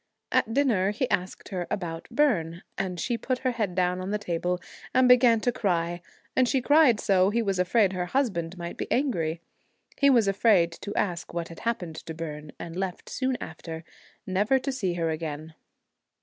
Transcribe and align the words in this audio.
At 0.31 0.51
dinner 0.51 0.89
he 0.89 1.07
asked 1.11 1.49
her 1.49 1.67
about 1.69 2.07
Byrne, 2.09 2.63
and 2.75 2.99
she 2.99 3.19
put 3.19 3.37
her 3.45 3.51
head 3.51 3.75
down 3.75 4.01
on 4.01 4.09
the 4.09 4.17
table 4.17 4.59
and 4.95 5.07
began 5.07 5.39
to 5.41 5.51
cry, 5.51 6.01
and 6.35 6.49
she 6.49 6.59
cried 6.59 6.99
so 6.99 7.29
he 7.29 7.43
was 7.43 7.59
afraid 7.59 7.93
her 7.93 8.07
59 8.07 8.11
husband 8.19 8.57
might 8.57 8.77
be 8.77 8.91
angry. 8.91 9.41
He 9.99 10.09
was 10.09 10.27
afraid 10.27 10.71
to 10.71 10.95
ask 10.95 11.35
what 11.35 11.49
had 11.49 11.59
happened 11.59 11.97
to 11.97 12.15
Byrne, 12.15 12.51
and 12.57 12.75
left 12.75 13.09
soon 13.09 13.37
after, 13.39 13.83
never 14.25 14.57
to 14.57 14.71
see 14.71 14.95
her 14.95 15.11
again. 15.11 15.53